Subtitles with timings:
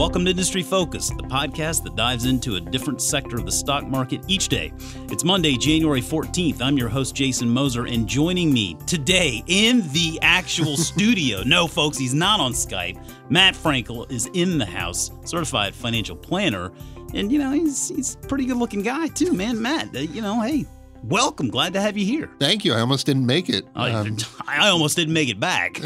[0.00, 3.86] Welcome to Industry Focus, the podcast that dives into a different sector of the stock
[3.86, 4.72] market each day.
[5.10, 6.62] It's Monday, January 14th.
[6.62, 11.98] I'm your host, Jason Moser, and joining me today in the actual studio, no, folks,
[11.98, 12.98] he's not on Skype.
[13.28, 16.72] Matt Frankel is in the house, certified financial planner.
[17.12, 19.60] And, you know, he's, he's a pretty good looking guy, too, man.
[19.60, 20.64] Matt, uh, you know, hey,
[21.02, 21.48] welcome.
[21.48, 22.30] Glad to have you here.
[22.38, 22.72] Thank you.
[22.72, 23.66] I almost didn't make it.
[23.74, 25.80] I, um, I almost didn't make it back.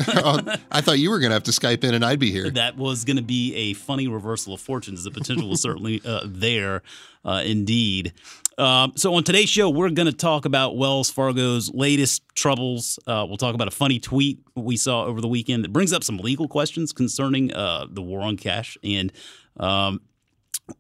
[0.71, 2.51] I thought you were going to have to Skype in and I'd be here.
[2.51, 5.05] That was going to be a funny reversal of fortunes.
[5.05, 6.83] The potential was certainly uh, there,
[7.25, 8.13] uh, indeed.
[8.57, 12.99] Uh, so on today's show, we're going to talk about Wells Fargo's latest troubles.
[13.07, 16.05] Uh, we'll talk about a funny tweet we saw over the weekend that brings up
[16.05, 19.13] some legal questions concerning uh, the war on cash and
[19.59, 20.01] um,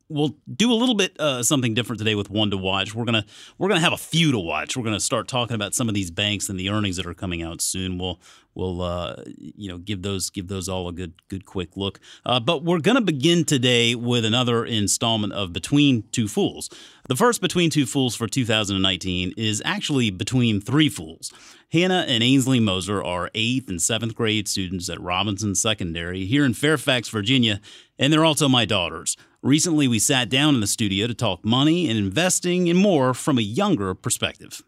[0.08, 2.94] we'll do a little bit uh, something different today with one to watch.
[2.94, 3.24] We're gonna
[3.58, 4.76] we're gonna have a few to watch.
[4.76, 7.42] We're gonna start talking about some of these banks and the earnings that are coming
[7.42, 7.98] out soon.
[7.98, 8.20] We'll
[8.54, 12.00] we'll uh, you know give those give those all a good good quick look.
[12.24, 16.70] Uh, but we're gonna begin today with another installment of Between Two Fools.
[17.08, 21.32] The first Between Two Fools for 2019 is actually Between Three Fools.
[21.72, 26.54] Hannah and Ainsley Moser are eighth and seventh grade students at Robinson Secondary here in
[26.54, 27.60] Fairfax, Virginia,
[27.98, 29.16] and they're also my daughters.
[29.42, 33.38] Recently, we sat down in the studio to talk money and investing and more from
[33.38, 34.62] a younger perspective.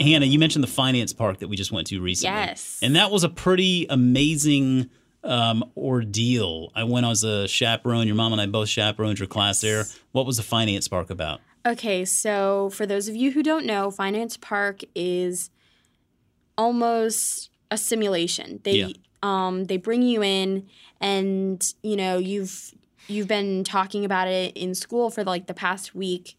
[0.00, 2.36] Hannah, you mentioned the finance park that we just went to recently.
[2.36, 2.78] Yes.
[2.82, 4.90] And that was a pretty amazing
[5.22, 6.72] um, ordeal.
[6.74, 8.06] I went as a chaperone.
[8.06, 9.84] Your mom and I both chaperoned your class there.
[10.10, 11.40] What was the finance park about?
[11.64, 15.48] Okay, so for those of you who don't know, Finance Park is
[16.58, 18.60] almost a simulation.
[18.64, 18.88] They Yeah.
[19.22, 20.68] um they bring you in
[21.00, 22.72] and you know you've
[23.08, 26.36] you've been talking about it in school for like the past week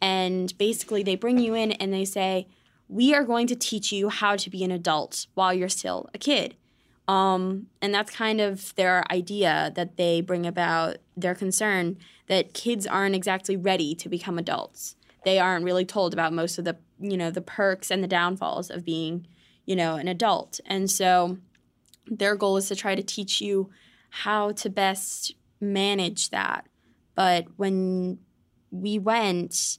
[0.00, 2.46] and basically they bring you in and they say
[2.88, 6.18] we are going to teach you how to be an adult while you're still a
[6.18, 6.56] kid.
[7.06, 12.86] Um, and that's kind of their idea that they bring about their concern that kids
[12.86, 14.94] aren't exactly ready to become adults.
[15.24, 18.70] They aren't really told about most of the you know the perks and the downfalls
[18.70, 19.26] of being
[19.64, 20.60] you know an adult.
[20.66, 21.38] And so
[22.06, 23.70] their goal is to try to teach you
[24.10, 26.66] how to best manage that.
[27.14, 28.18] But when
[28.70, 29.78] we went,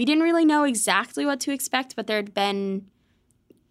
[0.00, 2.86] we didn't really know exactly what to expect, but there had been,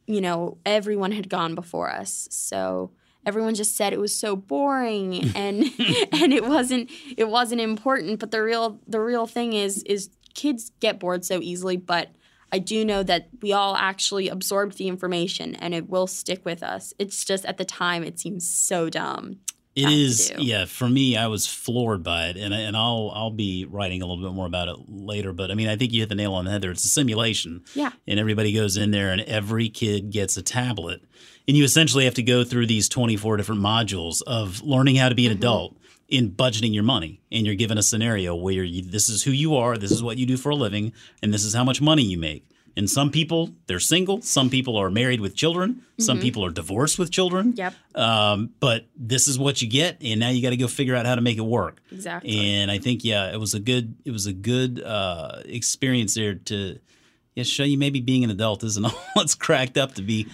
[0.05, 2.27] you know, everyone had gone before us.
[2.29, 2.91] So
[3.25, 5.63] everyone just said it was so boring and
[6.11, 10.71] and it wasn't it wasn't important, but the real the real thing is is kids
[10.79, 12.09] get bored so easily, but
[12.51, 16.61] I do know that we all actually absorbed the information and it will stick with
[16.61, 16.93] us.
[16.99, 19.39] It's just at the time it seems so dumb.
[19.75, 20.65] It is, yeah.
[20.65, 24.23] For me, I was floored by it, and and I'll I'll be writing a little
[24.23, 25.31] bit more about it later.
[25.31, 26.71] But I mean, I think you hit the nail on the head there.
[26.71, 27.91] It's a simulation, Yeah.
[28.07, 31.01] and everybody goes in there, and every kid gets a tablet,
[31.47, 35.07] and you essentially have to go through these twenty four different modules of learning how
[35.09, 35.43] to be an Mm-hmm.
[35.43, 35.77] adult
[36.09, 39.55] in budgeting your money, and you're given a scenario where you, this is who you
[39.55, 40.91] are, this is what you do for a living,
[41.21, 42.43] and this is how much money you make.
[42.79, 46.97] And some people they're single, some people are married with children, some people are divorced
[46.97, 47.53] with children.
[47.53, 47.57] Mm-hmm.
[47.59, 47.73] Yep.
[47.95, 51.05] Um, but this is what you get, and now you got to go figure out
[51.05, 51.81] how to make it work.
[51.91, 52.37] Exactly.
[52.39, 56.35] And I think yeah, it was a good it was a good uh, experience there
[56.35, 56.79] to
[57.35, 60.27] yeah show you maybe being an adult isn't all it's cracked up to be.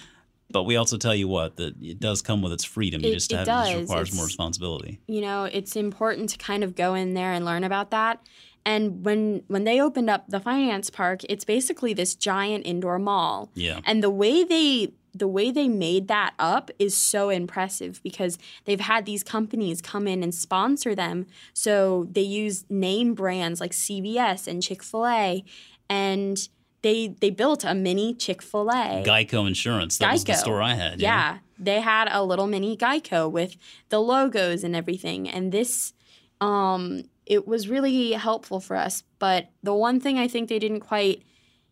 [0.51, 3.01] But we also tell you what that it does come with its freedom.
[3.01, 3.81] You It- just it have it just does.
[3.81, 4.99] requires more responsibility.
[5.07, 8.21] you know, it's important to kind of go in there and learn about that.
[8.65, 13.51] And when when they opened up the finance park, it's basically this giant indoor mall.
[13.53, 13.79] Yeah.
[13.85, 18.81] And the way they the way they made that up is so impressive because they've
[18.81, 21.25] had these companies come in and sponsor them.
[21.53, 25.45] So they use name brands like CVS and Chick-fil-A
[25.89, 26.49] and
[26.81, 29.03] they they built a mini Chick-fil-A.
[29.05, 29.97] Geico Insurance.
[29.97, 30.37] That was the Geico.
[30.37, 31.01] store I had.
[31.01, 33.57] Yeah, they had a little mini Geico with
[33.89, 35.27] the logos and everything.
[35.27, 35.93] And this,
[36.41, 39.03] um, it was really helpful for us.
[39.19, 41.23] But the one thing I think they didn't quite,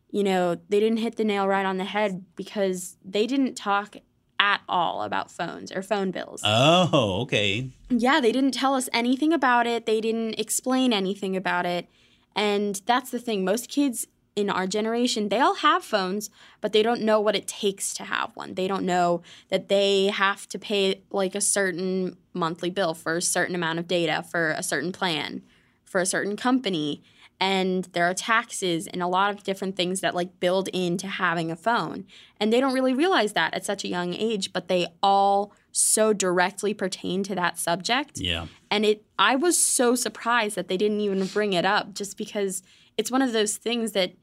[0.09, 3.97] you know, they didn't hit the nail right on the head because they didn't talk
[4.39, 6.41] at all about phones or phone bills.
[6.43, 7.69] Oh, okay.
[7.89, 9.85] Yeah, they didn't tell us anything about it.
[9.85, 11.87] They didn't explain anything about it.
[12.35, 13.45] And that's the thing.
[13.45, 17.47] Most kids in our generation, they all have phones, but they don't know what it
[17.47, 18.55] takes to have one.
[18.55, 23.21] They don't know that they have to pay like a certain monthly bill for a
[23.21, 25.43] certain amount of data for a certain plan
[25.93, 27.03] for a certain company.
[27.39, 31.51] And there are taxes and a lot of different things that like build into having
[31.51, 32.05] a phone.
[32.39, 36.11] And they don't really realize that at such a young age, but they all so
[36.11, 38.19] directly pertain to that subject.
[38.19, 38.47] Yeah.
[38.71, 42.63] And it I was so surprised that they didn't even bring it up just because
[42.97, 44.13] it's one of those things that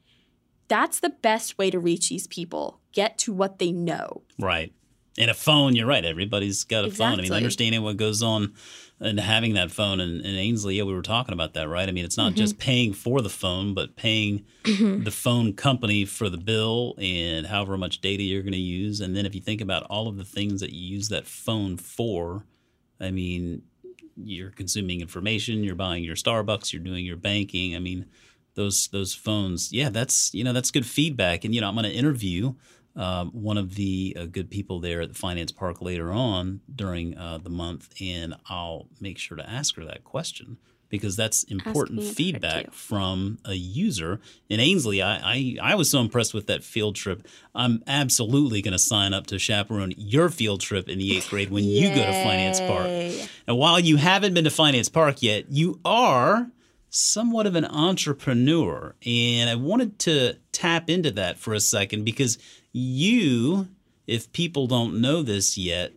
[0.71, 2.79] that's the best way to reach these people.
[2.93, 4.21] Get to what they know.
[4.39, 4.73] Right.
[5.17, 6.05] And a phone, you're right.
[6.05, 7.19] Everybody's got a phone.
[7.19, 8.53] I mean, understanding what goes on
[9.01, 9.99] and having that phone.
[9.99, 11.89] And, and Ainsley, yeah, we were talking about that, right?
[11.89, 12.37] I mean, it's not Mm-hmm.
[12.37, 17.77] just paying for the phone, but paying the phone company for the bill and however
[17.77, 19.01] much data you're going to use.
[19.01, 21.75] And then if you think about all of the things that you use that phone
[21.75, 22.45] for,
[23.01, 23.63] I mean,
[24.15, 27.75] you're consuming information, you're buying your Starbucks, you're doing your banking.
[27.75, 28.05] I mean,
[28.55, 31.45] those those phones, yeah, that's you know that's good feedback.
[31.45, 32.53] And you know, I'm going to interview
[32.95, 37.17] um, one of the uh, good people there at the Finance Park later on during
[37.17, 40.57] uh, the month, and I'll make sure to ask her that question
[40.89, 44.19] because that's important feedback from a user.
[44.49, 47.25] And Ainsley, I, I I was so impressed with that field trip.
[47.55, 51.49] I'm absolutely going to sign up to chaperone your field trip in the eighth grade
[51.49, 53.29] when you go to Finance Park.
[53.47, 56.51] And while you haven't been to Finance Park yet, you are
[56.91, 58.93] somewhat of an entrepreneur.
[59.05, 62.37] And I wanted to tap into that for a second because
[62.71, 63.69] you,
[64.05, 65.93] if people don't know this yet,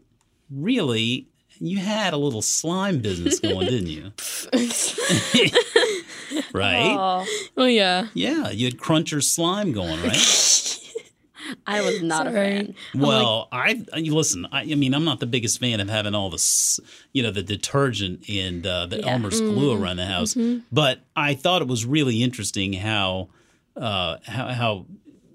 [0.50, 1.26] really,
[1.58, 4.12] you had a little slime business going, didn't you?
[6.52, 6.97] right?
[6.97, 7.26] Oh,
[7.56, 8.06] Oh yeah.
[8.14, 10.17] Yeah, you had Cruncher slime going, right?
[11.66, 12.50] I was not a Sorry.
[12.50, 12.74] fan.
[12.94, 14.46] Well, I listen.
[14.52, 16.80] I, I mean, I'm not the biggest fan of having all this,
[17.12, 19.12] you know, the detergent and uh, the Yeah.
[19.12, 20.36] Elmer's glue around the house.
[20.72, 23.28] But I thought it was really interesting how,
[23.76, 24.86] uh, how how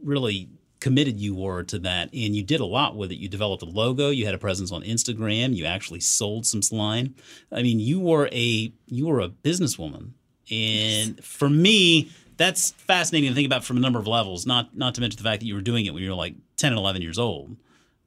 [0.03, 0.49] really
[0.79, 3.17] committed you were to that, and you did a lot with it.
[3.17, 4.09] You developed a logo.
[4.11, 5.53] You had a presence on Instagram.
[5.53, 7.15] You actually sold some slime.
[7.51, 10.11] I mean, you were a you were a businesswoman,
[10.51, 12.11] and for me.
[12.39, 14.45] That's fascinating to think about from a number of levels.
[14.45, 16.35] Not not to mention the fact that you were doing it when you were like
[16.55, 17.57] ten and eleven years old.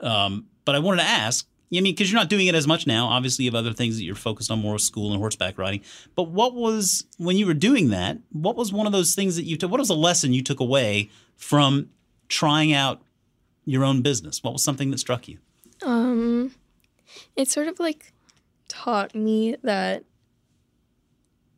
[0.00, 2.86] Um, but I wanted to ask, I mean, because you're not doing it as much
[2.86, 3.08] now.
[3.08, 5.82] Obviously, you have other things that you're focused on more school and horseback riding.
[6.16, 9.44] But what was, when you were doing that, what was one of those things that
[9.44, 11.90] you took, what was a lesson you took away from
[12.28, 13.02] trying out
[13.64, 14.42] your own business?
[14.42, 15.38] What was something that struck you?
[15.82, 16.54] Um,
[17.36, 18.12] it sort of like
[18.68, 20.04] taught me that,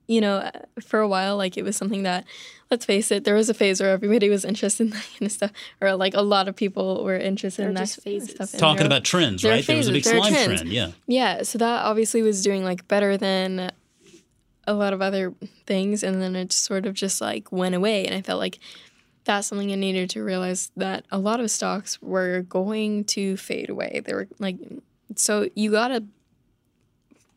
[0.06, 0.50] you know,
[0.82, 2.24] for a while, like it was something that,
[2.70, 5.32] let's face it, there was a phase where everybody was interested in that kind of
[5.32, 8.30] stuff, or like a lot of people were interested There in that just phases.
[8.32, 8.52] stuff.
[8.52, 9.66] Talking there- about trends, there are right?
[9.66, 10.68] There was a big phases, there are slime trend.
[10.72, 10.90] Yeah.
[11.06, 13.70] Yeah, so that obviously was doing like better than
[14.66, 15.34] a lot of other
[15.66, 18.58] things, and then it sort of just like went away, and I felt like
[19.24, 23.70] that's something I needed to realize that a lot of stocks were going to fade
[23.70, 24.02] away.
[24.04, 24.56] They were like,
[25.16, 26.04] so you gotta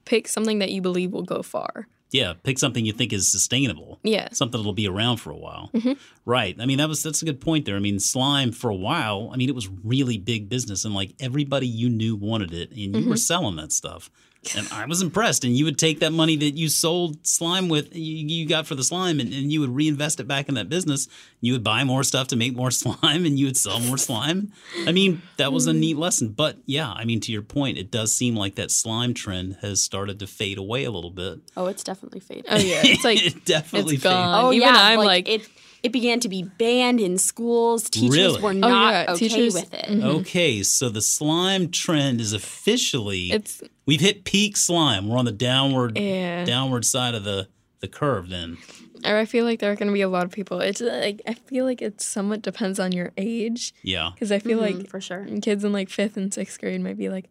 [0.06, 1.88] pick something that you believe will go far.
[2.12, 2.34] Yeah.
[2.44, 4.00] Pick something you think is sustainable.
[4.04, 5.70] Yeah, something that'll be around for a while.
[5.74, 5.94] Mm-hmm.
[6.26, 6.56] Right.
[6.60, 7.76] I mean, that was that's a good point there.
[7.76, 11.14] I mean, slime for a while, I mean, it was really big business and like
[11.20, 13.10] everybody you knew wanted it and you Mm-hmm.
[13.10, 14.10] were selling that stuff.
[14.56, 15.44] And I was impressed.
[15.44, 18.76] And you would take that money that you sold slime with, you, you got for
[18.76, 21.08] the slime, and, and you would reinvest it back in that business.
[21.42, 24.54] You would buy more stuff to make more slime and you would sell more slime.
[24.86, 25.80] I mean, that was a Mm-hmm.
[25.80, 26.30] neat lesson.
[26.30, 29.82] But yeah, I mean, to your point, it does seem like that slime trend has
[29.82, 31.40] started to fade away a little bit.
[31.58, 32.46] Oh, it's definitely faded.
[32.50, 34.16] oh yeah, it's like it definitely it's faded.
[34.16, 34.46] gone.
[34.46, 35.48] Oh Even yeah, I'm like, it.
[35.88, 37.90] It began to be banned in schools.
[37.90, 38.42] Teachers Really?
[38.42, 39.86] were Oh, not yeah, okay teachers- with it.
[39.86, 40.04] Mhm.
[40.04, 45.08] Okay, so the slime trend is officially it's we've hit peak slime.
[45.08, 46.44] We're on the downward yeah.
[46.44, 47.48] downward side of the
[47.80, 48.58] the curve then.
[49.06, 50.60] I feel like there are going to be a lot of people.
[50.60, 54.10] It's like I feel like it somewhat depends on your age Yeah.
[54.14, 55.26] because I feel Mhm, like for sure.
[55.42, 57.30] kids in like fifth and sixth grade might be like,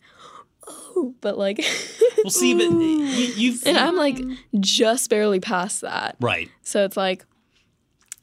[0.68, 1.58] oh, but like,
[2.24, 3.00] Well see but you,
[3.36, 4.18] you've and I'm like
[4.58, 6.16] just barely past that.
[6.20, 6.48] right.
[6.62, 7.26] So it's like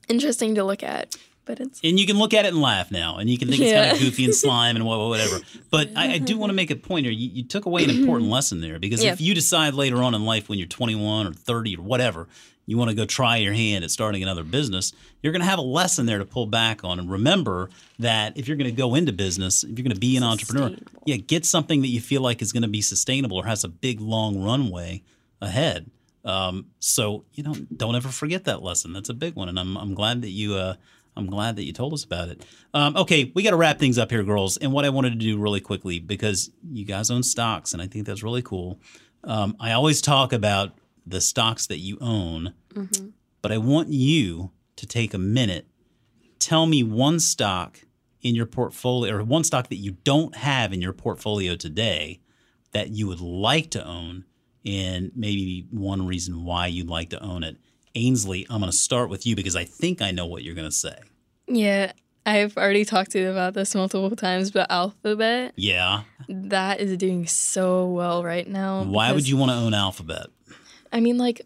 [0.08, 3.18] interesting to look at, but it's And you can look at it and laugh now,
[3.18, 3.90] and you can think it's Yeah.
[3.90, 5.40] kind of goofy and slime and wha- whatever.
[5.70, 7.14] But I, I do want to make a point here.
[7.14, 8.00] You, you took away an mm-hmm.
[8.02, 9.14] important lesson there because Yeah.
[9.14, 12.28] if you decide later on in life when you're 21 or 30 or whatever,
[12.66, 15.60] you want to go try your hand at starting another business, you're going to have
[15.60, 16.98] a lesson there to pull back on.
[17.00, 17.70] And remember
[18.00, 20.78] that if you're going to go into business, if you're going to be an entrepreneur,
[21.06, 23.68] yeah, get something that you feel like is going to be sustainable or has a
[23.68, 25.04] big long runway
[25.42, 25.92] ahead.
[26.26, 28.94] Um, so you know, don't ever forget that lesson.
[28.94, 30.76] That's a big one, and I'm I'm glad that you uh,
[31.16, 32.46] I'm glad that you told us about it.
[32.74, 34.58] Um, okay, we got to wrap things up here, girls.
[34.58, 37.88] And what I wanted to do really quickly because you guys own stocks, and I
[37.88, 38.80] think that's really cool.
[39.24, 40.72] Um, I always talk about
[41.06, 42.54] the stocks that you own,
[43.42, 45.68] but I want you to take a minute.
[46.40, 47.80] Tell me one stock
[48.22, 52.22] in your portfolio, or one stock that you don't have in your portfolio today
[52.72, 54.26] that you would like to own,
[54.66, 57.58] and maybe one reason why you'd like to own it.
[57.96, 60.70] Ainsley, I'm going to start with you because I think I know what you're going
[60.70, 60.96] to say.
[61.48, 61.92] yeah.
[62.26, 66.04] I've already talked to you about this multiple times, but Alphabet Yeah.
[66.30, 68.84] that is doing so well right now.
[68.86, 70.28] Why would you want to own Alphabet?
[70.94, 71.42] I mean, like,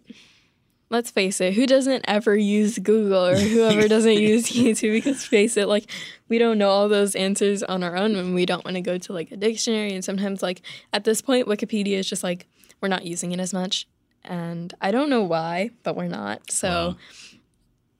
[0.91, 4.91] let's face it, who doesn't ever use Google or whoever doesn't use YouTube?
[4.93, 5.89] Because face it, like
[6.29, 8.99] we don't know all those answers on our own and we don't want to go
[8.99, 9.93] to like a dictionary.
[9.93, 10.61] And sometimes, like
[10.93, 12.45] at this point, Wikipedia is just like
[12.81, 13.87] we're not using it as much,
[14.23, 16.51] and I don't know why, but we're not.
[16.51, 16.69] So.
[16.69, 16.97] Wow.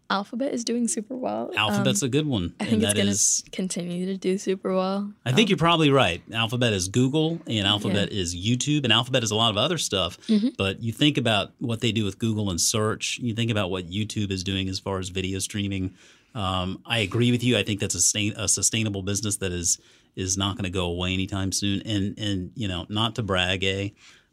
[0.10, 1.52] Alphabet is doing super well.
[1.58, 2.54] Alphabet's Um, a good one.
[2.62, 5.12] I think and it's that gonna is- continue to do super well.
[5.26, 6.22] I think you're probably right.
[6.32, 10.18] Alphabet is Google, and Alphabet is YouTube, and Alphabet is a lot of other stuff.
[10.28, 10.50] Mm-hmm.
[10.58, 13.20] But you think about what they do with Google and search.
[13.22, 15.94] You think about what YouTube is doing as far as video streaming.
[16.34, 17.58] Um, I agree with you.
[17.58, 19.78] I think that's a, sustain, a sustainable business that is
[20.16, 21.82] is not going to go away anytime soon.
[21.82, 23.90] And and you know, not to brag, eh?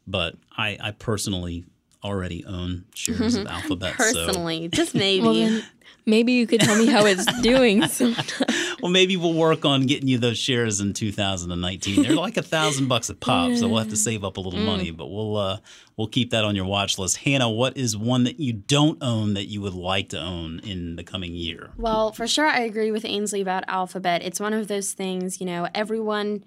[0.07, 1.65] But I, I personally
[2.03, 3.95] already own shares of Alphabet.
[3.97, 5.23] so Personally, just maybe.
[5.23, 5.63] Well, then
[6.05, 7.87] maybe you could tell me how it's doing.
[7.87, 8.47] sometime.
[8.81, 12.03] Well, maybe we'll work on getting you those shares in 2019.
[12.03, 14.59] They're like a thousand bucks a pop, so we'll have to save up a little
[14.59, 14.91] money.
[14.91, 15.57] But we'll uh,
[15.97, 17.17] we'll keep that on your watch list.
[17.17, 20.97] Hannah, what is one that you don't own that you would like to own in
[20.97, 21.71] the coming year?
[21.77, 24.21] Well, for sure, I agree with Ainsley about Alphabet.
[24.21, 26.43] It's one of those things, you know, everyone,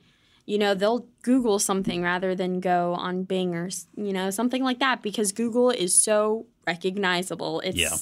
[0.48, 4.78] you know, they'll Google something rather than go on Bing or, you know, something like
[4.78, 7.60] that because Google is so recognizable.
[7.60, 7.96] It's, Yeah.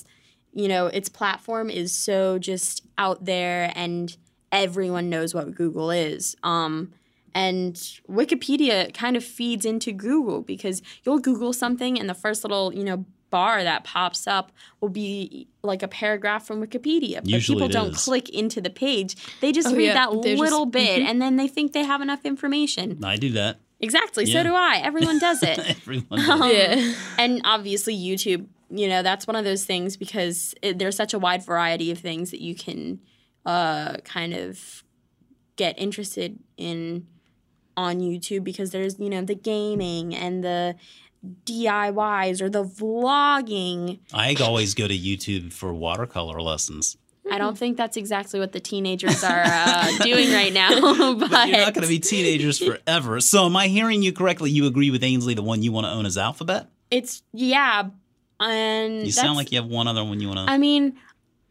[0.55, 4.17] you know, its platform is so just out there and
[4.53, 6.37] everyone knows what Google is.
[6.45, 6.93] Um,
[7.35, 7.75] and
[8.09, 12.85] Wikipedia kind of feeds into Google because you'll Google something and the first little, you
[12.85, 13.05] know,
[13.37, 14.47] bar that pops up
[14.81, 17.17] will be like a paragraph from Wikipedia.
[17.17, 18.05] But Usually people it don't is.
[18.05, 19.17] click into the page.
[19.43, 19.95] They just Oh, read yeah.
[20.01, 23.05] that They're just- little bit and then they think they have enough information.
[23.05, 23.59] I do that.
[23.81, 24.25] Exactly.
[24.25, 24.43] Yeah.
[24.43, 24.81] So do I.
[24.83, 25.59] Everyone does it.
[25.77, 26.07] Everyone.
[26.19, 26.29] does.
[26.31, 26.95] Um, yeah.
[27.19, 31.19] and obviously YouTube, you know, that's one of those things because it, there's such a
[31.19, 33.01] wide variety of things that you can
[33.45, 34.83] uh, kind of
[35.57, 37.07] get interested in
[37.77, 40.75] on YouTube because there's, you know, the gaming and the
[41.27, 44.01] DIYs or the vlogging.
[44.13, 46.97] I always go to YouTube for watercolor lessons.
[47.31, 50.71] I don't think that's exactly what the teenagers are uh, doing right now,
[51.15, 53.21] but, You're not going to be teenagers forever.
[53.21, 54.51] So, am I hearing you correctly?
[54.51, 55.35] You agree with Ainsley?
[55.35, 56.69] The one you want to own is Alphabet.
[56.91, 57.91] it's yeah,
[58.39, 60.53] and You sound like you have one other one you want to.
[60.53, 60.97] I mean,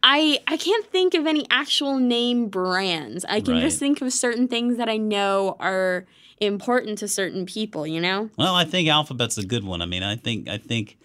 [0.01, 3.25] I I can't think of any actual name brands.
[3.25, 6.05] I can just think of certain things that I know are
[6.39, 7.86] important to certain people.
[7.88, 9.82] You know, Well, I think Alphabet's a good one.
[9.82, 10.98] I mean, I think I think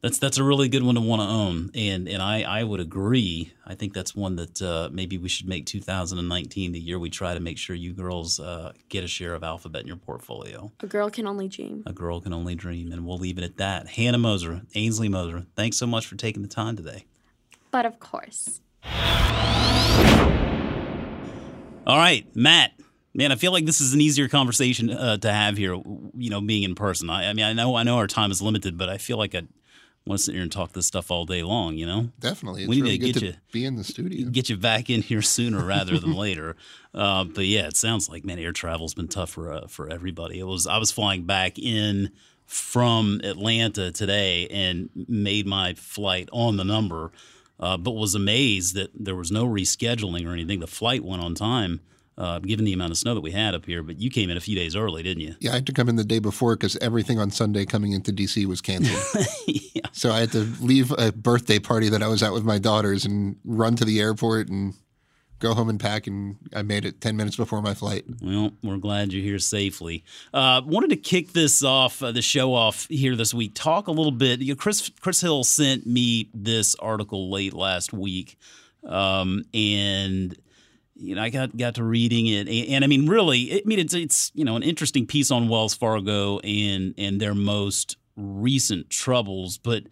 [0.00, 2.80] that's that's a really good one to want to own, and and I I would
[2.80, 3.52] agree.
[3.64, 7.34] I think that's one that uh, maybe we should make 2019 the year we try
[7.34, 10.72] to make sure you girls uh, get a share of Alphabet in your portfolio.
[10.80, 11.84] a girl can only dream.
[11.86, 13.90] A girl can only dream, and we'll leave it at that.
[13.90, 17.04] Hannah Moser, Ainsley Moser, thanks so much for taking the time today.
[17.70, 18.60] But of course,
[21.86, 22.72] All right, Matt.
[23.14, 25.74] Man, I feel like this is an easier conversation uh, to have here.
[25.74, 27.10] You know, being in person.
[27.10, 29.34] I, I mean, I know I know our time is limited, but I feel like
[29.34, 29.42] I
[30.06, 31.76] want to sit here and talk this stuff all day long.
[31.76, 32.62] You know, Definitely.
[32.62, 34.28] It's We need really to get to you- be in the studio.
[34.30, 36.56] get you back in here sooner rather than later.
[36.94, 40.38] Uh, but yeah, it sounds like man, air travel's been tough for uh, for everybody.
[40.38, 42.10] It was I was flying back in
[42.44, 47.10] from Atlanta today and made my flight on the number,
[47.58, 50.60] uh, but was amazed that there was no rescheduling or anything.
[50.60, 51.80] The flight went on time.
[52.18, 54.36] Uh, given the amount of snow that we had up here, but you came in
[54.36, 55.34] a few days early, didn't you?
[55.40, 58.12] Yeah, I had to come in the day before because everything on Sunday coming into
[58.12, 59.26] DC was canceled.
[59.46, 59.80] yeah.
[59.92, 63.06] so I had to leave a birthday party that I was at with my daughters
[63.06, 64.74] and run to the airport and
[65.42, 66.06] go home and pack.
[66.06, 68.04] And I made it 10 minutes before my flight.
[68.22, 70.04] Well, we're glad you're here safely.
[70.32, 73.52] Uh, wanted to kick this off, uh, the show off here this week.
[73.54, 74.40] Talk a little bit.
[74.40, 78.38] You know, Chris Chris Hill sent me this article late last week,
[78.86, 80.36] um, and
[81.02, 83.78] you know I got got to reading it, and, and I mean, really, I mean,
[83.78, 88.90] it's it's you know an interesting piece on Wells Fargo and and their most recent
[88.90, 89.84] troubles, but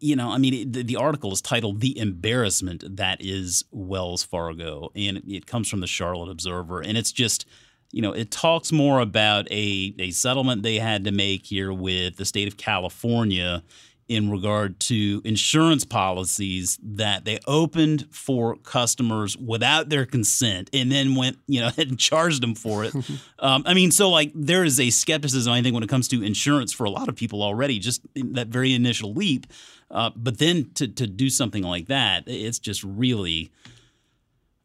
[0.00, 4.22] you know, I mean, it, the, the article is titled "The Embarrassment That Is Wells
[4.22, 7.46] Fargo," and it, it comes from the Charlotte Observer, and it's just,
[7.90, 12.16] you know, it talks more about a a settlement they had to make here with
[12.16, 13.62] the state of California
[14.08, 21.14] in regard to insurance policies that they opened for customers without their consent and then
[21.14, 22.94] went, you know, and charged them for it.
[23.38, 26.22] um, I mean, so like there is a skepticism, I think, when it comes to
[26.22, 29.46] insurance for a lot of people already, just in that very initial leap.
[29.90, 33.52] Uh, but then to, to do something like that, it's just really,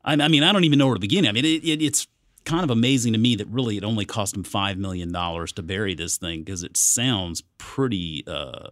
[0.04, 1.28] I, I mean, I don't even know where to begin.
[1.28, 2.08] I mean, it, it, it's
[2.46, 5.94] kind of amazing to me that really it only cost them $5 million to bury
[5.94, 8.70] this thing because it sounds pretty, uh,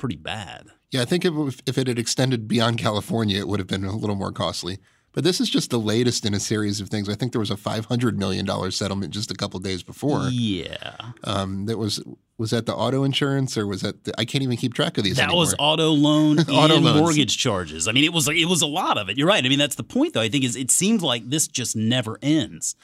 [0.00, 0.68] pretty bad.
[0.90, 3.94] Yeah, I think if, if it had extended beyond California, it would have been a
[3.94, 4.78] little more costly.
[5.12, 7.08] But this is just the latest in a series of things.
[7.08, 10.28] I think there was a five hundred million dollar settlement just a couple days before.
[10.30, 10.94] Yeah.
[11.24, 12.02] Um, that was
[12.38, 15.04] was that the auto insurance or was that the, I can't even keep track of
[15.04, 15.16] these.
[15.16, 15.40] That anymore.
[15.40, 17.00] was auto loan Auto and loans.
[17.00, 17.88] mortgage charges.
[17.88, 19.18] I mean, it was it was a lot of it.
[19.18, 19.44] You're right.
[19.44, 20.20] I mean, that's the point, though.
[20.20, 22.76] I think is it seems like this just never ends.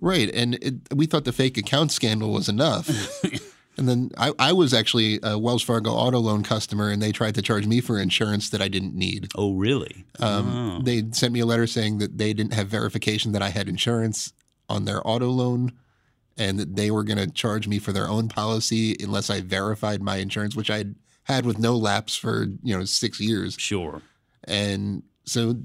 [0.00, 2.88] Right, and it, we thought the fake account scandal was enough.
[3.78, 7.34] and then I, I was actually a Wells Fargo auto loan customer, and they tried
[7.36, 9.28] to charge me for insurance that I didn't need.
[9.36, 10.04] Oh, really?
[10.18, 13.68] Um, They sent me a letter saying that they didn't have verification that I had
[13.68, 14.32] insurance
[14.68, 15.72] on their auto loan,
[16.36, 20.02] and that they were going to charge me for their own policy unless I verified
[20.02, 20.84] my insurance, which I
[21.24, 23.54] had with no lapse for you know six years.
[23.58, 24.02] Sure.
[24.44, 25.56] And so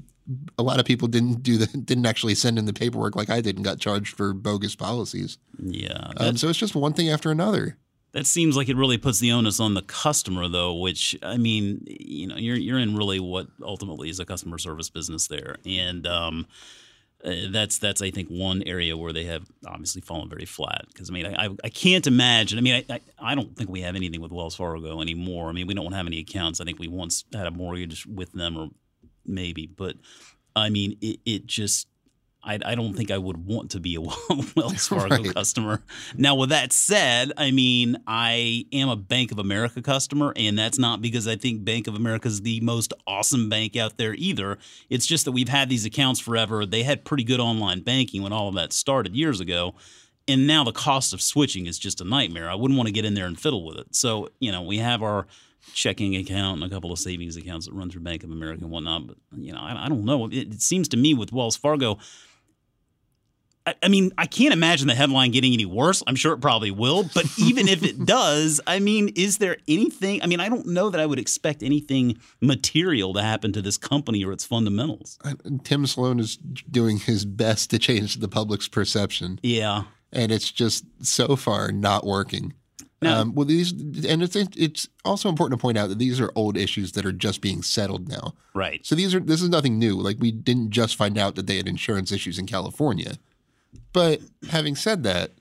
[0.58, 3.42] a lot of people didn't do the didn't actually send in the paperwork like I
[3.42, 5.38] did and got charged for bogus policies.
[5.60, 6.12] Yeah.
[6.18, 7.78] Um, so it's just one thing after another.
[8.14, 10.76] That seems like it really puts the onus on the customer, though.
[10.76, 14.90] Which I mean, you know, you're you're in really what ultimately is a customer service
[14.90, 16.48] business there, and um,
[17.26, 20.86] uh, that's that's I think one area where they have obviously fallen very flat.
[20.88, 22.60] Because I mean, I, I can't imagine.
[22.60, 23.02] I mean, I, I
[23.32, 25.50] I don't think we have anything with Wells Fargo anymore.
[25.50, 26.62] I mean, we don't have any accounts.
[26.62, 28.70] I think we once had a mortgage with them, or
[29.26, 29.96] maybe, but
[30.56, 31.88] I mean, it, it just.
[32.46, 34.02] I, I don't think I would want to be a
[34.56, 35.34] Wells Fargo Right.
[35.34, 35.82] customer.
[36.18, 40.78] Now, with that said, I mean, I am a Bank of America customer, and that's
[40.78, 44.58] not because I think Bank of America is the most awesome bank out there either.
[44.90, 46.66] It's just that we've had these accounts forever.
[46.66, 49.76] They had pretty good online banking when all of that started years ago.
[50.28, 52.50] And now the cost of switching is just a nightmare.
[52.50, 53.94] I wouldn't want to get in there and fiddle with it.
[53.96, 55.28] So, you know, we have our
[55.74, 58.72] checking account and a couple of savings accounts that run through Bank of America and
[58.72, 59.08] whatnot.
[59.08, 60.28] But, you know, I, I don't know.
[60.28, 61.98] It, it seems to me with Wells Fargo,
[63.66, 66.04] I, I mean, I can't imagine the headline getting any worse.
[66.08, 67.04] I'm sure it probably will.
[67.14, 70.22] But even if it does, I mean, is there anything?
[70.22, 73.78] I mean, I don't know that I would expect anything material to happen to this
[73.78, 75.18] company or its fundamentals.
[75.64, 79.84] Tim Sloan is doing his best to change the public's perception, Yeah.
[80.12, 82.54] and it's just so far not working.
[83.02, 86.32] Now- um, well, these and it's it's also important to point out that these are
[86.36, 88.34] old issues that are just being settled now.
[88.54, 88.80] Right.
[88.86, 89.98] So these are this is nothing new.
[89.98, 93.16] Like we didn't just find out that they had insurance issues in California.
[93.94, 95.32] But having said that,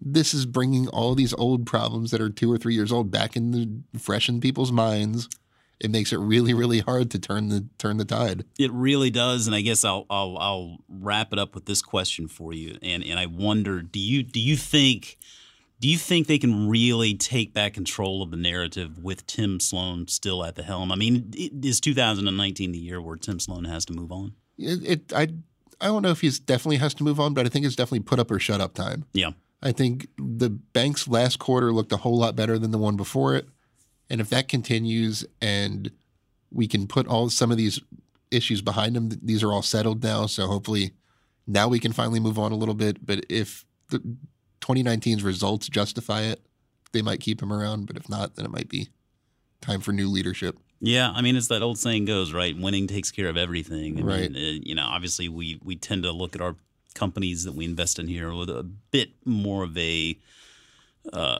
[0.00, 3.34] this is bringing all these old problems that are two or three years old back
[3.34, 5.28] in the fresh in people's minds.
[5.80, 8.44] It makes it really, really hard to turn the turn the tide.
[8.58, 12.28] It really does, and I guess I'll I'll, I'll wrap it up with this question
[12.28, 12.78] for you.
[12.82, 15.18] And and I wonder, do you do you think
[15.78, 20.08] do you think they can really take back control of the narrative with Tim Sloan
[20.08, 20.90] still at the helm?
[20.90, 24.32] I mean, is 2019 the year where Tim Sloan has to move on?
[24.56, 25.28] It, it I
[25.80, 28.00] I don't know if he's definitely has to move on, but I think it's definitely
[28.00, 29.04] put up or shut up time.
[29.12, 29.32] Yeah.
[29.62, 33.34] I think the bank's last quarter looked a whole lot better than the one before
[33.34, 33.48] it.
[34.08, 35.90] And if that continues and
[36.50, 37.80] we can put all some of these
[38.30, 40.26] issues behind them, these are all settled now.
[40.26, 40.92] So hopefully
[41.46, 43.04] now we can finally move on a little bit.
[43.04, 44.16] But if the
[44.60, 46.40] 2019's results justify it,
[46.92, 47.86] they might keep him around.
[47.86, 48.88] But if not, then it might be
[49.60, 50.58] time for new leadership.
[50.80, 52.56] Yeah, I mean, it's that old saying goes, right?
[52.56, 53.98] Winning takes care of everything.
[53.98, 54.32] I Right.
[54.32, 56.56] Mean, uh, you know, obviously, we we tend to look at our
[56.94, 60.18] companies that we invest in here with a bit more of a,
[61.12, 61.38] uh,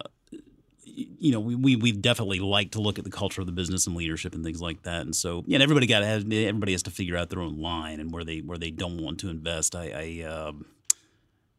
[0.84, 3.86] you know, we, we we definitely like to look at the culture of the business
[3.86, 5.02] and leadership and things like that.
[5.02, 8.00] And so, yeah, everybody got to have everybody has to figure out their own line
[8.00, 9.74] and where they where they don't want to invest.
[9.76, 10.64] I, I um,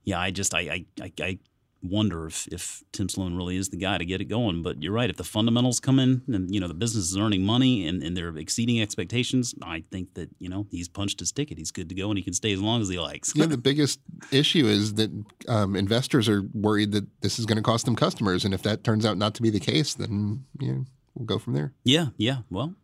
[0.03, 1.39] yeah, I just I I, I, I
[1.81, 4.63] wonder if, if Tim Sloan really is the guy to get it going.
[4.63, 5.09] But you're right.
[5.09, 8.15] If the fundamentals come in and, you know, the business is earning money and, and
[8.15, 11.57] they're exceeding expectations, I think that, you know, he's punched his ticket.
[11.57, 13.33] He's good to go and he can stay as long as he likes.
[13.35, 13.99] Yeah, the biggest
[14.31, 15.11] issue is that
[15.47, 18.45] um, investors are worried that this is going to cost them customers.
[18.45, 20.85] And if that turns out not to be the case, then you know,
[21.15, 21.73] we'll go from there.
[21.83, 22.39] Yeah, yeah.
[22.49, 22.75] Well,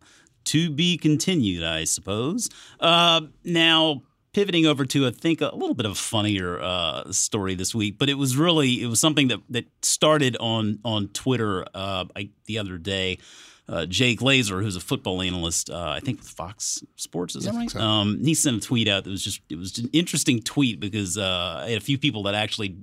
[0.44, 2.48] to be continued, I suppose.
[2.78, 4.02] Uh, now,
[4.34, 7.98] pivoting over to I think a little bit of a funnier uh, story this week,
[7.98, 12.30] but it was really it was something that that started on on Twitter uh, I,
[12.46, 13.18] the other day.
[13.66, 17.52] Uh, Jay Glazer, who's a football analyst, uh, I think with Fox Sports, is Yeah,
[17.52, 17.70] that right?
[17.70, 17.80] so.
[17.80, 21.16] Um, he sent a tweet out that was just it was an interesting tweet because
[21.16, 22.76] uh, I had a few people that actually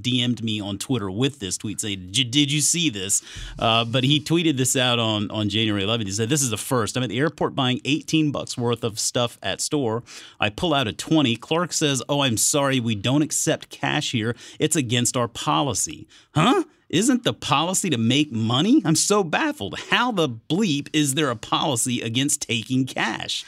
[0.00, 3.20] DM'd me on Twitter with this tweet saying, "Did you- "Did you see this?"
[3.58, 6.06] Uh, but he tweeted this out on on January 11th.
[6.06, 6.96] He said, "This is the first.
[6.96, 10.04] I'm at the airport buying 18 bucks worth of stuff at store.
[10.38, 11.34] I pull out a 20.
[11.34, 14.36] Clark says, "Oh, I'm sorry, we don't accept cash here.
[14.60, 16.62] It's against our policy." Huh?
[16.90, 18.80] Isn't the policy to make money?
[18.84, 19.78] I'm so baffled.
[19.90, 23.44] How the bleep is there a policy against taking cash?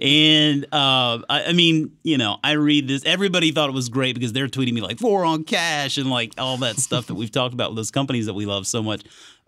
[0.00, 3.02] and uh, I, I mean, you know, I read this.
[3.06, 6.34] Everybody thought it was great because they're tweeting me like "four on cash" and like
[6.36, 9.02] all that stuff that we've talked about with those companies that we love so much.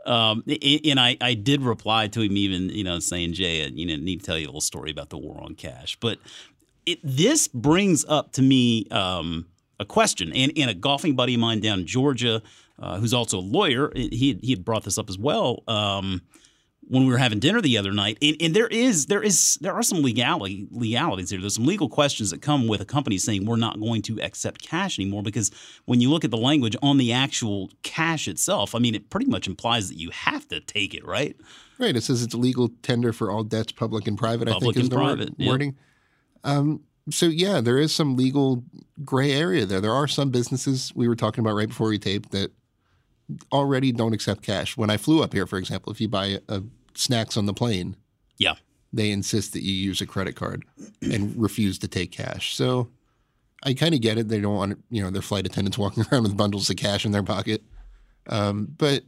[0.06, 3.96] Um, and I, I did reply to him even, you know, saying, Jay, you know,
[3.96, 5.96] need to tell you a little story about the war on cash.
[5.98, 6.18] But
[6.84, 9.46] it, this brings up to me um,
[9.80, 12.42] a question, and, and a golfing buddy of mine down in Georgia,
[12.78, 15.62] uh, who's also a lawyer, he had, he had brought this up as well.
[15.68, 16.22] Um,
[16.88, 19.72] when we were having dinner the other night, and, and there is there is there
[19.72, 21.40] are some legality legalities here.
[21.40, 24.62] There's some legal questions that come with a company saying we're not going to accept
[24.62, 25.50] cash anymore because
[25.86, 29.26] when you look at the language on the actual cash itself, I mean, it pretty
[29.26, 31.36] much implies that you have to take it, right?
[31.78, 31.96] Right.
[31.96, 34.48] It says it's legal tender for all debts, public and private.
[34.48, 35.50] Public I think is the private, word, yeah.
[35.50, 35.76] wording.
[36.44, 38.64] Um, so yeah, there is some legal
[39.04, 39.80] gray area there.
[39.80, 42.52] There are some businesses we were talking about right before we taped that
[43.52, 44.76] already don't accept cash.
[44.76, 46.60] When I flew up here, for example, if you buy uh
[46.94, 47.96] snacks on the plane,
[48.38, 48.54] Yeah.
[48.92, 50.64] they insist that you use a credit card
[51.02, 52.54] and refuse to take cash.
[52.54, 52.88] So
[53.62, 54.28] I kind of get it.
[54.28, 57.12] They don't want you know their flight attendants walking around with bundles of cash in
[57.12, 57.62] their pocket.
[58.28, 59.02] Um, but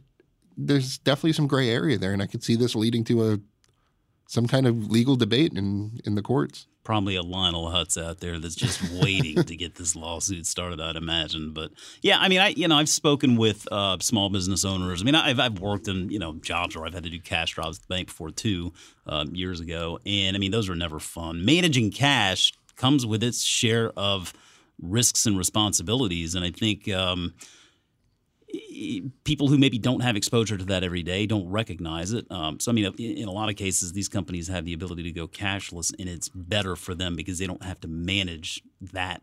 [0.57, 3.39] there's definitely some gray area there, and I could see this leading to a
[4.27, 6.67] some kind of legal debate in in the courts.
[6.87, 10.79] Probably a Lionel Hutz out there that's just waiting to get this lawsuit started.
[10.79, 11.71] I'd imagine, but
[12.01, 15.01] yeah, I mean, I you know I've spoken with uh, small business owners.
[15.01, 17.55] I mean, I've I've worked in you know jobs where I've had to do cash
[17.55, 18.71] jobs at the bank before too
[19.05, 21.43] um, years ago, and I mean those were never fun.
[21.43, 24.31] Managing cash comes with its share of
[24.81, 26.89] risks and responsibilities, and I think.
[26.89, 27.33] Um,
[29.23, 32.25] people who maybe don't have exposure to that every day don't recognize it.
[32.31, 35.11] Um, so, I mean, in, a lot of cases, these companies have the ability to
[35.11, 39.21] go cashless, and it's better for them because they don't have to manage that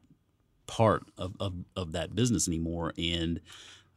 [0.66, 2.92] part of, of, of that business anymore.
[2.98, 3.40] And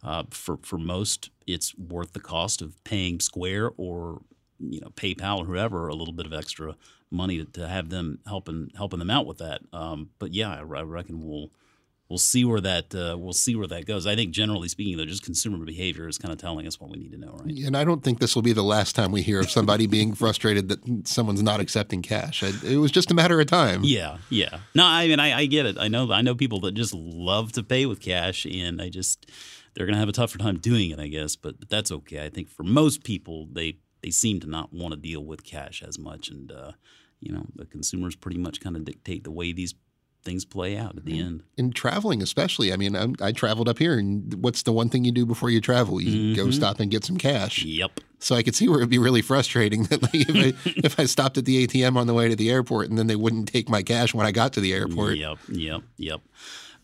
[0.03, 4.21] uh, for for most, it's worth the cost of paying Square or
[4.59, 6.75] you know PayPal or whoever a little bit of extra
[7.09, 9.61] money to, to have them helping helping them out with that.
[9.73, 11.49] Um, but yeah, I, I reckon we'll
[12.09, 14.07] we'll see where that uh, we'll see where that goes.
[14.07, 16.97] I think generally speaking, though, just consumer behavior is kind of telling us what we
[16.97, 17.53] need to know, right?
[17.65, 20.13] And I don't think this will be the last time we hear of somebody being
[20.13, 22.43] frustrated that someone's not accepting cash.
[22.43, 23.81] I, it was just a matter of time.
[23.83, 24.59] Yeah, yeah.
[24.75, 25.77] No, I mean, I, I get it.
[25.77, 29.29] I know, I know people that just love to pay with cash, and I just
[29.73, 31.35] they're gonna have a tougher time doing it, I guess.
[31.35, 32.25] But, but that's okay.
[32.25, 35.83] I think for most people, they they seem to not want to deal with cash
[35.85, 36.71] as much, and uh,
[37.19, 39.73] you know, the consumers pretty much kind of dictate the way these
[40.27, 41.41] things play out at the end.
[41.57, 45.03] in traveling especially i mean I'm, i traveled up here and what's the one thing
[45.05, 46.53] you do before you travel you go Mhm.
[46.53, 48.01] stop and get some cash Yep.
[48.19, 51.05] so i could see where it'd be really frustrating that like if I, if I
[51.05, 53.69] stopped at the atm on the way to the airport and then they wouldn't take
[53.69, 56.21] my cash when i got to the airport Yep, yep, yep.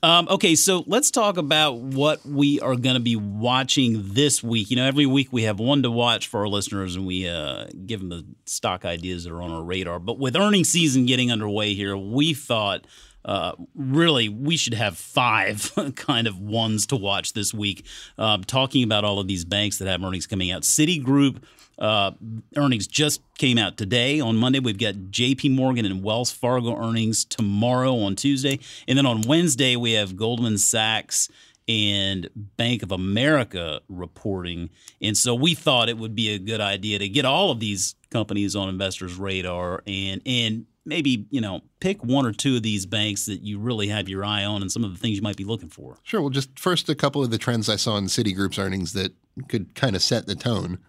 [0.01, 4.69] Um, okay, so let's talk about what we are going to be watching this week.
[4.69, 7.67] You know, every week we have one to watch for our listeners, and we uh,
[7.85, 9.99] give them the stock ideas that are on our radar.
[9.99, 12.85] But with earnings season getting underway here, we thought
[13.25, 17.85] uh, really we should have five kind of ones to watch this week.
[18.17, 21.43] Um, talking about all of these banks that have earnings coming out, Citigroup.
[21.79, 22.11] Uh,
[22.55, 24.59] earnings just came out today on Monday.
[24.59, 25.49] We've got J.P.
[25.49, 30.59] Morgan and Wells Fargo earnings tomorrow on Tuesday, and then on Wednesday we have Goldman
[30.59, 31.29] Sachs
[31.67, 34.69] and Bank of America reporting.
[35.01, 37.95] And so we thought it would be a good idea to get all of these
[38.09, 42.85] companies on investors' radar and and maybe you know pick one or two of these
[42.85, 45.37] banks that you really have your eye on and some of the things you might
[45.37, 45.97] be looking for.
[46.03, 46.21] Sure.
[46.21, 49.13] Well, just first, a couple of the trends I saw in Citigroup's earnings that
[49.47, 50.79] could kind of set the tone.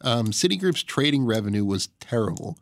[0.00, 2.56] Um, Citigroup's trading revenue was terrible.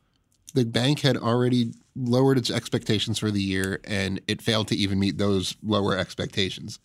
[0.55, 4.99] The bank had already lowered its expectations for the year, and it failed to even
[4.99, 6.79] meet those lower expectations.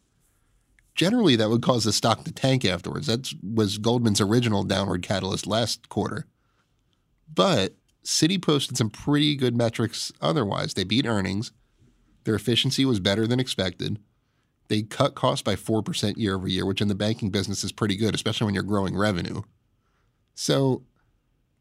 [0.93, 3.07] Generally, that would cause the stock to tank afterwards.
[3.07, 6.25] That was Goldman's original downward catalyst last quarter.
[7.33, 10.73] But Citi posted some pretty good metrics otherwise.
[10.73, 11.51] They beat earnings.
[12.23, 13.99] Their efficiency was better than expected.
[14.67, 17.95] They cut costs by 4% year over year, which in the banking business is pretty
[17.95, 19.41] good, especially when you're growing revenue.
[20.33, 20.83] So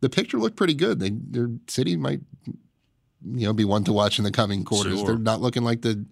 [0.01, 1.01] the picture looked pretty good.
[1.01, 4.99] They, their Citi might, you know, be one to watch in the coming quarters.
[4.99, 5.09] Sure.
[5.09, 6.07] They're not looking like the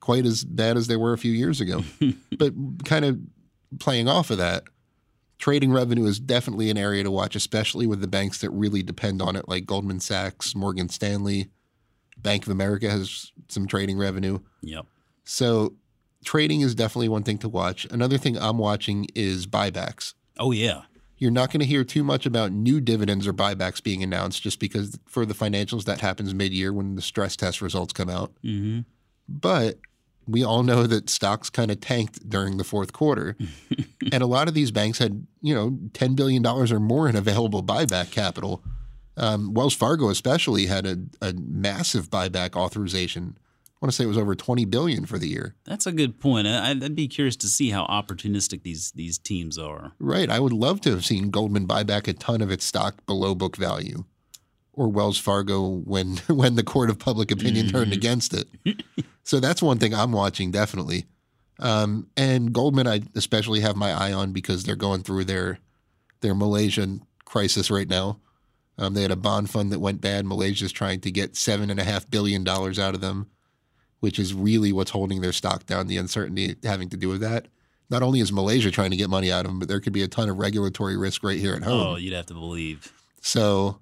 [0.00, 1.84] quite as bad as they were a few years ago.
[2.38, 3.18] but kind of
[3.78, 4.64] playing off of that,
[5.38, 9.22] trading revenue is definitely an area to watch, especially with the banks that really depend
[9.22, 11.48] on it, like Goldman Sachs, Morgan Stanley,
[12.16, 14.40] Bank of America has some trading revenue.
[14.62, 14.86] Yep.
[15.24, 15.74] So
[16.24, 17.86] trading is definitely one thing to watch.
[17.90, 20.14] Another thing I'm watching is buybacks.
[20.38, 20.82] Oh yeah.
[21.16, 24.60] You're not going to hear too much about new dividends or buybacks being announced just
[24.60, 28.32] because for the financials that happens mid-year when the stress test results come out.
[28.44, 28.80] Mm-hmm.
[29.28, 29.78] But
[30.28, 33.36] we all know that stocks kind of tanked during the fourth quarter.
[34.12, 37.62] and a lot of these banks had, you know, $10 billion or more in available
[37.62, 38.62] buyback capital.
[39.16, 43.36] Um, Wells Fargo especially had a, a massive buyback authorization.
[43.36, 45.54] I want to say it was over 20 billion for the year.
[45.64, 46.46] That's a good point.
[46.48, 49.92] I- I'd, I'd be curious to see how opportunistic these these teams are.
[49.98, 50.28] Right.
[50.30, 53.34] I would love to have seen Goldman buy back a ton of its stock below
[53.34, 54.04] book value.
[54.72, 58.48] or Wells Fargo when when the court of public opinion turned against it.
[59.28, 61.04] so that's one thing I'm watching definitely.
[61.58, 65.58] Um, and Goldman, I especially have my eye on because they're going through their
[66.22, 68.20] their Malaysian crisis right now.
[68.78, 70.24] Um, they had a bond fund that went bad.
[70.24, 73.26] Malaysia's trying to get seven and a half billion dollars out of them,
[74.00, 75.88] which is really what's holding their stock down.
[75.88, 77.48] The uncertainty having to do with that.
[77.90, 80.02] Not only is Malaysia trying to get money out of them, but there could be
[80.02, 81.86] a ton of regulatory risk right here at home.
[81.86, 82.94] Oh, you'd have to believe.
[83.20, 83.80] So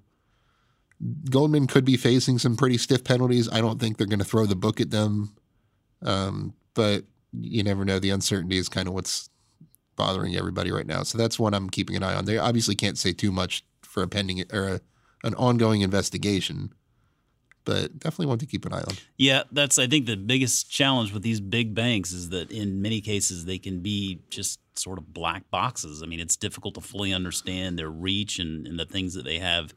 [1.29, 3.47] Goldman could be facing some pretty stiff penalties.
[3.49, 5.35] I don't think they're going to throw the book at them,
[6.01, 7.99] um, but you never know.
[7.99, 9.29] The uncertainty is kind of what's
[9.95, 11.03] bothering everybody right now.
[11.03, 12.25] So that's one I'm keeping an eye on.
[12.25, 14.81] They obviously can't say too much for a pending or a,
[15.23, 16.73] an ongoing investigation,
[17.65, 18.95] but definitely want to keep an eye on.
[19.17, 23.01] Yeah, that's I think the biggest challenge with these big banks is that in many
[23.01, 26.03] cases they can be just sort of black boxes.
[26.03, 29.39] I mean, it's difficult to fully understand their reach and, and the things that they
[29.39, 29.73] have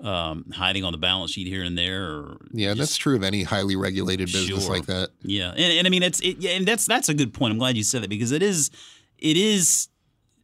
[0.00, 2.04] um, hiding on the balance sheet here and there.
[2.04, 4.74] Or Yeah, just- that's true of any highly regulated business Sure.
[4.74, 5.10] like that.
[5.22, 7.52] Yeah, and, and I mean it's it, yeah, and that's that's a good point.
[7.52, 8.70] I'm glad you said that because it is
[9.18, 9.88] it is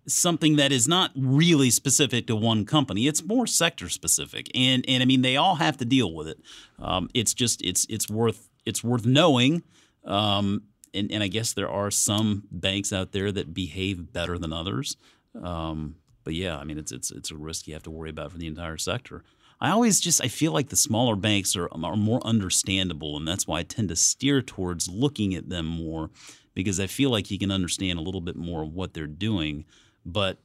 [0.06, 3.06] something that is not really specific to one company.
[3.06, 6.38] It's more sector specific, and and I mean they all have to deal with it.
[6.78, 9.62] Um, it's just it's it's worth it's worth knowing.
[10.04, 10.62] Um,
[10.94, 14.96] and, and I guess there are some banks out there that behave better than others.
[15.42, 18.32] Um, but yeah, I mean it's it's it's a risk you have to worry about
[18.32, 19.22] for the entire sector.
[19.60, 23.46] I always just I feel like the smaller banks are are more understandable, and that's
[23.46, 26.10] why I tend to steer towards looking at them more
[26.54, 29.64] because I feel like you can understand a little bit more of what they're doing.
[30.04, 30.38] But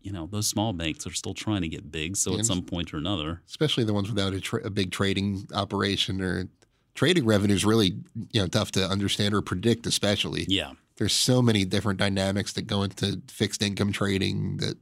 [0.00, 2.62] you know, those small banks are still trying to get big, so Yeah, at some
[2.62, 6.48] point or another, especially the ones without a, tra- a big trading operation or
[6.94, 7.96] trading revenue is really
[8.32, 10.46] you know tough to understand or predict especially.
[10.48, 14.76] Yeah, there's so many different dynamics that go into fixed income trading that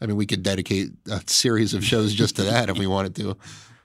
[0.00, 3.14] i mean we could dedicate a series of shows just to that if we wanted
[3.14, 3.36] to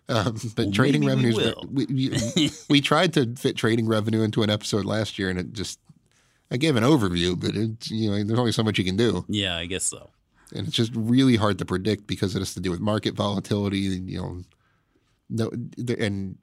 [0.08, 1.36] um, but Well, trading revenues,
[1.67, 5.51] we, we, we, tried to fit trading revenue into an episode last year and it
[5.51, 5.80] just
[6.51, 9.25] i gave an overview but it you know there's only so much you can do
[9.28, 10.12] yeah, I guess so.
[10.54, 13.78] and it's just really hard to predict because it has to do with market volatility.
[13.78, 14.41] You know,
[15.30, 15.51] no,
[15.97, 16.38] and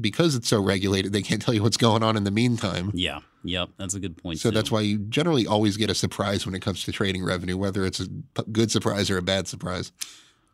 [0.00, 2.90] because it's so regulated, they can't tell you what's going on in the meantime.
[2.94, 4.38] Yeah, yep, that's a good point.
[4.38, 4.54] So too.
[4.54, 7.84] that's why you generally always get a surprise when it comes to trading revenue, whether
[7.84, 8.08] it's a
[8.52, 9.92] good surprise or a bad surprise.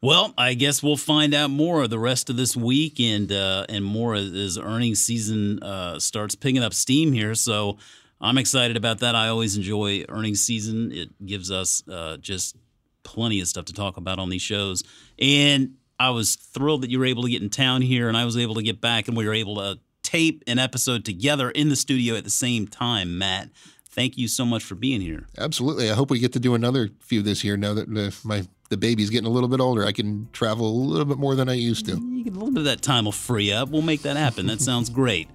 [0.02, 3.85] Well, I guess we'll find out more the rest of this week and uh, and
[3.85, 7.37] more as, earnings season uh, starts picking up steam here.
[7.37, 7.78] So
[8.20, 9.14] I'm excited about that.
[9.14, 10.90] I always enjoy earnings season.
[10.90, 12.57] It gives us uh, just
[13.05, 14.83] plenty of stuff to talk about on these shows.
[15.20, 18.25] And I was thrilled that you were able to get in town here, and I
[18.25, 21.69] was able to get back, and we were able to tape an episode together in
[21.69, 23.19] the studio at the same time.
[23.19, 23.51] Matt,
[23.88, 25.29] thank you so much for being here.
[25.38, 25.93] Absolutely.
[25.93, 27.57] I hope we get to do another few this year.
[27.57, 30.75] Now that the, my the baby's getting a little bit older, I can travel a
[30.75, 31.93] little bit more than I used to.
[31.93, 33.69] You get a little bit of that time will free up.
[33.69, 34.47] We'll make that happen.
[34.47, 35.29] That sounds great.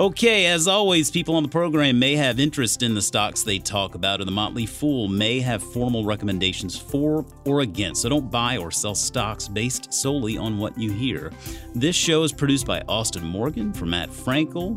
[0.00, 3.94] Okay, as always, people on the program may have interest in the stocks they talk
[3.94, 8.00] about, or the Motley Fool may have formal recommendations for or against.
[8.00, 11.30] So don't buy or sell stocks based solely on what you hear.
[11.74, 14.74] This show is produced by Austin Morgan for Matt Frankel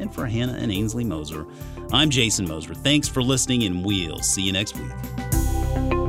[0.00, 1.44] and for Hannah and Ainsley Moser.
[1.92, 2.72] I'm Jason Moser.
[2.72, 6.01] Thanks for listening, and we'll see you next week.